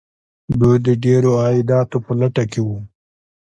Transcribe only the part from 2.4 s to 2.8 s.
کې وو.